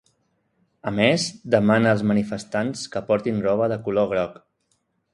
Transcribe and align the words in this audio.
A 0.91 0.93
més, 0.99 1.25
demana 1.57 1.93
als 1.97 2.03
manifestants 2.13 2.83
que 2.97 3.05
portin 3.13 3.41
roba 3.49 3.73
de 3.77 3.81
color 3.89 4.13
groc. 4.17 4.45